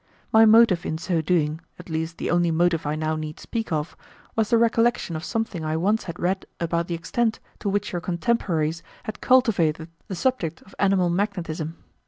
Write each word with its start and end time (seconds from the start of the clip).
My 0.31 0.45
motive 0.45 0.83
in 0.83 0.97
so 0.97 1.21
doing, 1.21 1.61
at 1.77 1.87
least 1.87 2.17
the 2.17 2.31
only 2.31 2.49
motive 2.49 2.87
I 2.87 2.95
now 2.95 3.15
need 3.15 3.39
speak 3.39 3.71
of, 3.71 3.95
was 4.35 4.49
the 4.49 4.57
recollection 4.57 5.15
of 5.15 5.23
something 5.23 5.63
I 5.63 5.77
once 5.77 6.05
had 6.05 6.19
read 6.19 6.43
about 6.59 6.87
the 6.87 6.95
extent 6.95 7.39
to 7.59 7.69
which 7.69 7.91
your 7.91 8.01
contemporaries 8.01 8.81
had 9.03 9.21
cultivated 9.21 9.89
the 10.07 10.15
subject 10.15 10.63
of 10.63 10.73
animal 10.79 11.11
magnetism. 11.11 11.77